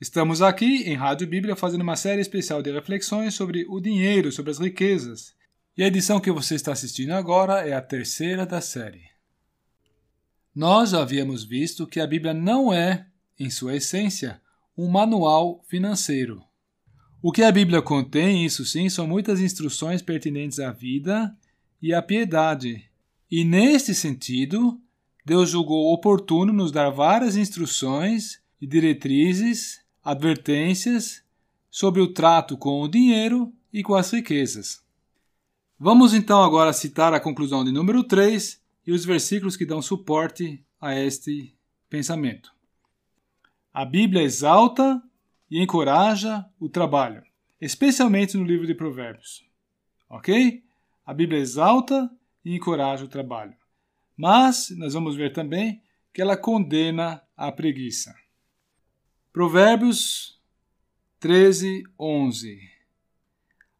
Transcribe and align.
Estamos 0.00 0.40
aqui 0.40 0.84
em 0.88 0.94
Rádio 0.94 1.26
Bíblia 1.26 1.54
fazendo 1.54 1.82
uma 1.82 1.94
série 1.94 2.22
especial 2.22 2.62
de 2.62 2.72
reflexões 2.72 3.34
sobre 3.34 3.66
o 3.68 3.78
dinheiro, 3.78 4.32
sobre 4.32 4.50
as 4.50 4.58
riquezas. 4.58 5.34
E 5.76 5.82
a 5.82 5.88
edição 5.88 6.18
que 6.18 6.32
você 6.32 6.54
está 6.54 6.72
assistindo 6.72 7.10
agora 7.10 7.68
é 7.68 7.74
a 7.74 7.82
terceira 7.82 8.46
da 8.46 8.62
série. 8.62 9.02
Nós 10.54 10.90
já 10.90 11.02
havíamos 11.02 11.44
visto 11.44 11.86
que 11.86 12.00
a 12.00 12.06
Bíblia 12.06 12.32
não 12.32 12.72
é, 12.72 13.08
em 13.38 13.50
sua 13.50 13.76
essência, 13.76 14.40
um 14.74 14.88
manual 14.88 15.62
financeiro. 15.68 16.42
O 17.20 17.30
que 17.30 17.42
a 17.42 17.52
Bíblia 17.52 17.82
contém, 17.82 18.46
isso 18.46 18.64
sim, 18.64 18.88
são 18.88 19.06
muitas 19.06 19.38
instruções 19.38 20.00
pertinentes 20.00 20.60
à 20.60 20.72
vida 20.72 21.36
e 21.80 21.92
à 21.92 22.00
piedade. 22.00 22.90
E 23.30 23.44
neste 23.44 23.94
sentido, 23.94 24.80
Deus 25.26 25.50
julgou 25.50 25.92
oportuno 25.92 26.54
nos 26.54 26.72
dar 26.72 26.88
várias 26.88 27.36
instruções 27.36 28.40
e 28.58 28.66
diretrizes 28.66 29.80
advertências 30.02 31.22
sobre 31.70 32.00
o 32.00 32.12
trato 32.12 32.56
com 32.56 32.82
o 32.82 32.88
dinheiro 32.88 33.52
e 33.72 33.82
com 33.82 33.94
as 33.94 34.10
riquezas. 34.10 34.82
Vamos 35.78 36.12
então 36.12 36.42
agora 36.42 36.72
citar 36.72 37.14
a 37.14 37.20
conclusão 37.20 37.64
de 37.64 37.72
número 37.72 38.04
3 38.04 38.60
e 38.86 38.92
os 38.92 39.04
versículos 39.04 39.56
que 39.56 39.64
dão 39.64 39.80
suporte 39.80 40.64
a 40.80 40.94
este 40.94 41.54
pensamento. 41.88 42.52
A 43.72 43.84
Bíblia 43.84 44.22
exalta 44.22 45.02
e 45.50 45.62
encoraja 45.62 46.44
o 46.58 46.68
trabalho, 46.68 47.22
especialmente 47.60 48.36
no 48.36 48.44
livro 48.44 48.66
de 48.66 48.74
Provérbios. 48.74 49.44
Ok? 50.08 50.62
A 51.06 51.14
Bíblia 51.14 51.40
exalta 51.40 52.10
e 52.44 52.54
encoraja 52.54 53.04
o 53.04 53.08
trabalho. 53.08 53.54
Mas 54.16 54.70
nós 54.76 54.94
vamos 54.94 55.16
ver 55.16 55.32
também 55.32 55.82
que 56.12 56.20
ela 56.20 56.36
condena 56.36 57.22
a 57.36 57.50
preguiça. 57.50 58.14
Provérbios 59.32 60.40
13, 61.20 61.84
11 61.96 62.68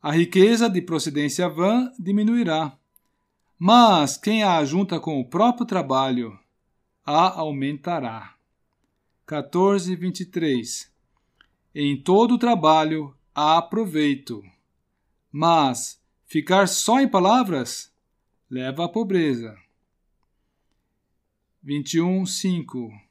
A 0.00 0.12
riqueza 0.12 0.70
de 0.70 0.80
procedência 0.80 1.48
vã 1.48 1.92
diminuirá, 1.98 2.78
mas 3.58 4.16
quem 4.16 4.44
a 4.44 4.58
ajunta 4.58 5.00
com 5.00 5.18
o 5.18 5.24
próprio 5.24 5.66
trabalho 5.66 6.38
a 7.04 7.40
aumentará. 7.40 8.36
14, 9.26 9.96
23 9.96 10.88
Em 11.74 12.00
todo 12.00 12.38
trabalho 12.38 13.12
há 13.34 13.60
proveito, 13.60 14.44
mas 15.32 16.00
ficar 16.26 16.68
só 16.68 17.00
em 17.00 17.08
palavras 17.08 17.92
leva 18.48 18.84
à 18.84 18.88
pobreza. 18.88 19.58
21, 21.60 22.24
5 22.24 23.09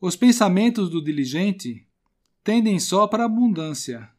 os 0.00 0.14
pensamentos 0.14 0.90
do 0.90 1.02
diligente 1.02 1.86
tendem 2.44 2.78
só 2.78 3.06
para 3.06 3.22
a 3.22 3.26
abundância, 3.26 4.10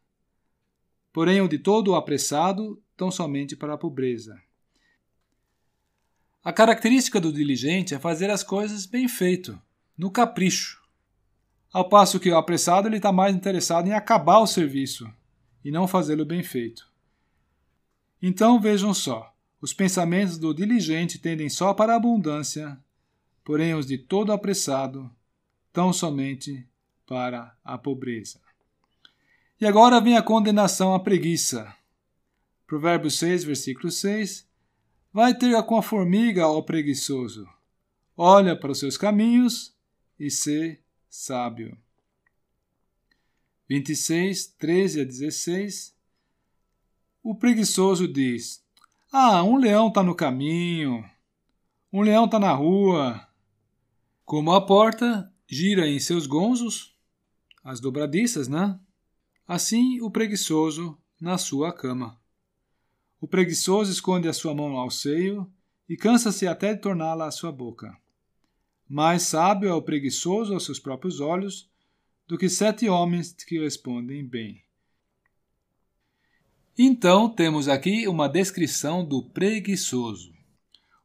porém 1.12 1.40
o 1.40 1.48
de 1.48 1.58
todo 1.58 1.92
o 1.92 1.94
apressado 1.94 2.82
tão 2.96 3.10
somente 3.10 3.54
para 3.54 3.74
a 3.74 3.78
pobreza. 3.78 4.40
A 6.42 6.52
característica 6.52 7.20
do 7.20 7.32
diligente 7.32 7.94
é 7.94 7.98
fazer 7.98 8.28
as 8.28 8.42
coisas 8.42 8.86
bem 8.86 9.06
feito, 9.06 9.60
no 9.96 10.10
capricho. 10.10 10.82
Ao 11.72 11.88
passo 11.88 12.18
que 12.18 12.30
o 12.30 12.36
apressado 12.36 12.88
está 12.94 13.12
mais 13.12 13.34
interessado 13.34 13.86
em 13.86 13.92
acabar 13.92 14.38
o 14.38 14.46
serviço 14.46 15.08
e 15.64 15.70
não 15.70 15.86
fazê-lo 15.86 16.24
bem 16.24 16.42
feito. 16.42 16.90
Então 18.20 18.60
vejam 18.60 18.92
só: 18.92 19.32
os 19.60 19.72
pensamentos 19.72 20.38
do 20.38 20.52
diligente 20.52 21.18
tendem 21.18 21.48
só 21.48 21.72
para 21.72 21.92
a 21.92 21.96
abundância, 21.96 22.78
porém 23.44 23.74
os 23.74 23.86
de 23.86 23.98
todo 23.98 24.32
apressado 24.32 25.10
tão 25.72 25.92
somente 25.92 26.66
para 27.06 27.56
a 27.64 27.78
pobreza. 27.78 28.40
E 29.60 29.66
agora 29.66 30.00
vem 30.00 30.16
a 30.16 30.22
condenação 30.22 30.94
à 30.94 31.00
preguiça. 31.00 31.74
Provérbios 32.66 33.18
6, 33.18 33.44
versículo 33.44 33.90
6. 33.90 34.46
Vai 35.12 35.34
ter 35.34 35.60
com 35.64 35.76
a 35.76 35.82
formiga, 35.82 36.46
ó 36.46 36.60
preguiçoso. 36.62 37.48
Olha 38.16 38.54
para 38.54 38.70
os 38.70 38.78
seus 38.78 38.96
caminhos 38.96 39.74
e 40.18 40.30
sê 40.30 40.80
sábio. 41.08 41.76
26, 43.68 44.46
13 44.58 45.00
a 45.00 45.04
16. 45.04 45.94
O 47.22 47.34
preguiçoso 47.34 48.06
diz: 48.06 48.64
Ah, 49.12 49.42
um 49.42 49.56
leão 49.56 49.88
está 49.88 50.02
no 50.02 50.14
caminho, 50.14 51.04
um 51.92 52.02
leão 52.02 52.24
está 52.24 52.38
na 52.38 52.52
rua. 52.52 53.26
Como 54.24 54.52
a 54.52 54.64
porta, 54.64 55.32
gira 55.48 55.88
em 55.88 55.98
seus 55.98 56.26
gonzos, 56.26 56.94
as 57.64 57.80
dobradiças, 57.80 58.46
né? 58.48 58.78
Assim 59.46 60.00
o 60.02 60.10
preguiçoso 60.10 60.96
na 61.18 61.38
sua 61.38 61.72
cama. 61.72 62.20
O 63.18 63.26
preguiçoso 63.26 63.90
esconde 63.90 64.28
a 64.28 64.32
sua 64.32 64.54
mão 64.54 64.76
ao 64.76 64.90
seio 64.90 65.50
e 65.88 65.96
cansa-se 65.96 66.46
até 66.46 66.74
de 66.74 66.82
torná-la 66.82 67.26
à 67.26 67.30
sua 67.30 67.50
boca. 67.50 67.96
Mais 68.86 69.22
sábio 69.22 69.68
é 69.68 69.74
o 69.74 69.82
preguiçoso 69.82 70.52
aos 70.52 70.64
seus 70.64 70.78
próprios 70.78 71.18
olhos 71.18 71.68
do 72.26 72.36
que 72.36 72.48
sete 72.48 72.88
homens 72.88 73.32
que 73.32 73.58
respondem 73.58 74.24
bem. 74.24 74.62
Então 76.78 77.28
temos 77.28 77.68
aqui 77.68 78.06
uma 78.06 78.28
descrição 78.28 79.04
do 79.04 79.22
preguiçoso. 79.22 80.37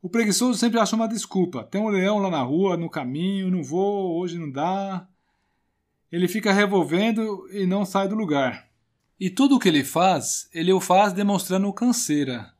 O 0.03 0.09
preguiçoso 0.09 0.59
sempre 0.59 0.81
acha 0.81 0.97
uma 0.97 1.07
desculpa. 1.07 1.63
Tem 1.63 1.79
um 1.79 1.87
leão 1.87 2.17
lá 2.17 2.29
na 2.29 2.41
rua, 2.41 2.75
no 2.75 2.89
caminho, 2.89 3.49
não 3.49 3.63
vou, 3.63 4.19
hoje 4.19 4.37
não 4.37 4.51
dá. 4.51 5.07
Ele 6.11 6.27
fica 6.27 6.51
revolvendo 6.51 7.47
e 7.53 7.65
não 7.65 7.85
sai 7.85 8.09
do 8.09 8.13
lugar. 8.13 8.67
E 9.17 9.29
tudo 9.29 9.55
o 9.55 9.59
que 9.59 9.69
ele 9.69 9.81
faz, 9.81 10.49
ele 10.53 10.73
o 10.73 10.81
faz 10.81 11.13
demonstrando 11.13 11.71
canseira. 11.71 12.51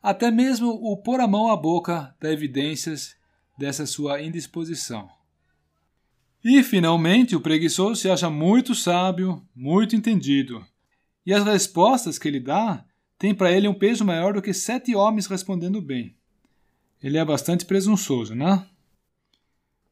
Até 0.00 0.30
mesmo 0.30 0.68
o 0.68 0.96
pôr 0.96 1.18
a 1.18 1.26
mão 1.26 1.50
à 1.50 1.56
boca 1.56 2.14
dá 2.20 2.32
evidências 2.32 3.16
dessa 3.58 3.84
sua 3.84 4.22
indisposição. 4.22 5.08
E, 6.44 6.62
finalmente, 6.62 7.34
o 7.34 7.40
preguiçoso 7.40 8.00
se 8.00 8.08
acha 8.08 8.30
muito 8.30 8.76
sábio, 8.76 9.44
muito 9.56 9.96
entendido. 9.96 10.64
E 11.26 11.34
as 11.34 11.42
respostas 11.42 12.16
que 12.16 12.28
ele 12.28 12.38
dá 12.38 12.84
têm 13.18 13.34
para 13.34 13.50
ele 13.50 13.66
um 13.66 13.74
peso 13.74 14.04
maior 14.04 14.34
do 14.34 14.42
que 14.42 14.54
sete 14.54 14.94
homens 14.94 15.26
respondendo 15.26 15.82
bem 15.82 16.14
ele 17.04 17.18
é 17.18 17.24
bastante 17.24 17.66
presunçoso, 17.66 18.34
né? 18.34 18.66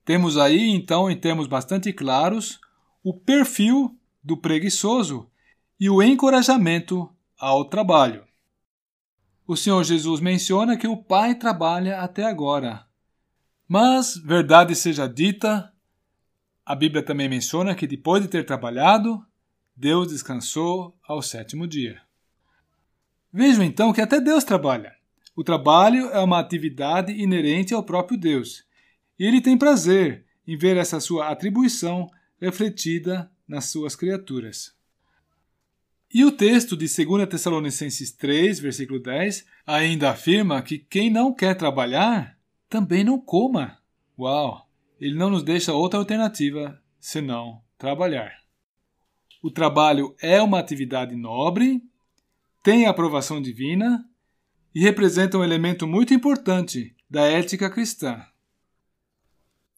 Temos 0.02 0.38
aí, 0.38 0.70
então, 0.70 1.10
em 1.10 1.16
termos 1.16 1.46
bastante 1.46 1.92
claros, 1.92 2.58
o 3.04 3.12
perfil 3.12 3.94
do 4.24 4.34
preguiçoso 4.34 5.30
e 5.78 5.90
o 5.90 6.02
encorajamento 6.02 7.14
ao 7.38 7.66
trabalho. 7.66 8.24
O 9.46 9.54
Senhor 9.54 9.84
Jesus 9.84 10.22
menciona 10.22 10.74
que 10.74 10.88
o 10.88 10.96
Pai 10.96 11.34
trabalha 11.34 12.00
até 12.00 12.24
agora. 12.24 12.86
Mas, 13.68 14.16
verdade 14.16 14.74
seja 14.74 15.06
dita, 15.06 15.70
a 16.64 16.74
Bíblia 16.74 17.04
também 17.04 17.28
menciona 17.28 17.74
que 17.74 17.86
depois 17.86 18.22
de 18.22 18.28
ter 18.28 18.46
trabalhado, 18.46 19.22
Deus 19.76 20.08
descansou 20.08 20.96
ao 21.06 21.20
sétimo 21.20 21.66
dia. 21.66 22.00
Vejam 23.30 23.62
então 23.62 23.92
que 23.92 24.00
até 24.00 24.18
Deus 24.18 24.44
trabalha. 24.44 25.01
O 25.34 25.42
trabalho 25.42 26.10
é 26.10 26.18
uma 26.20 26.38
atividade 26.38 27.12
inerente 27.12 27.72
ao 27.72 27.82
próprio 27.82 28.18
Deus, 28.18 28.64
e 29.18 29.24
ele 29.24 29.40
tem 29.40 29.56
prazer 29.56 30.26
em 30.46 30.56
ver 30.56 30.76
essa 30.76 31.00
sua 31.00 31.28
atribuição 31.28 32.10
refletida 32.40 33.30
nas 33.46 33.66
suas 33.66 33.96
criaturas. 33.96 34.74
E 36.12 36.24
o 36.24 36.32
texto 36.32 36.76
de 36.76 36.86
2 36.86 37.26
Tessalonicenses 37.26 38.12
3, 38.12 38.60
versículo 38.60 39.00
10, 39.00 39.46
ainda 39.66 40.10
afirma 40.10 40.60
que 40.60 40.78
quem 40.78 41.08
não 41.08 41.32
quer 41.32 41.54
trabalhar 41.54 42.36
também 42.68 43.02
não 43.02 43.18
coma. 43.18 43.78
Uau! 44.18 44.68
Ele 45.00 45.14
não 45.14 45.30
nos 45.30 45.42
deixa 45.42 45.72
outra 45.72 45.98
alternativa 45.98 46.80
senão 47.00 47.62
trabalhar. 47.78 48.42
O 49.42 49.50
trabalho 49.50 50.14
é 50.20 50.40
uma 50.40 50.58
atividade 50.58 51.16
nobre, 51.16 51.82
tem 52.62 52.86
aprovação 52.86 53.40
divina 53.40 54.08
e 54.74 54.80
representa 54.80 55.38
um 55.38 55.44
elemento 55.44 55.86
muito 55.86 56.14
importante 56.14 56.94
da 57.08 57.22
ética 57.22 57.68
cristã. 57.68 58.24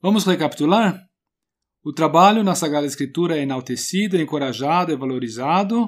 Vamos 0.01 0.25
recapitular? 0.25 1.05
O 1.83 1.93
trabalho 1.93 2.43
na 2.43 2.55
Sagrada 2.55 2.87
Escritura 2.87 3.37
é 3.37 3.43
enaltecido, 3.43 4.17
encorajado 4.17 4.93
e 4.93 4.97
valorizado, 4.97 5.87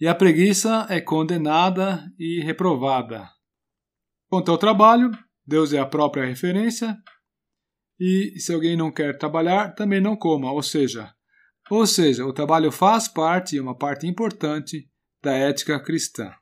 e 0.00 0.06
a 0.06 0.14
preguiça 0.14 0.86
é 0.90 1.00
condenada 1.00 2.04
e 2.18 2.40
reprovada. 2.40 3.28
Quanto 4.28 4.50
ao 4.50 4.58
trabalho, 4.58 5.10
Deus 5.46 5.72
é 5.72 5.78
a 5.78 5.86
própria 5.86 6.24
referência, 6.24 6.96
e 7.98 8.38
se 8.40 8.52
alguém 8.52 8.76
não 8.76 8.90
quer 8.90 9.16
trabalhar, 9.16 9.74
também 9.74 10.00
não 10.00 10.16
coma, 10.16 10.50
ou 10.50 10.62
seja, 10.62 11.14
ou 11.70 11.86
seja, 11.86 12.26
o 12.26 12.32
trabalho 12.32 12.72
faz 12.72 13.06
parte, 13.06 13.60
uma 13.60 13.76
parte 13.76 14.06
importante 14.06 14.88
da 15.22 15.32
ética 15.32 15.78
cristã. 15.80 16.34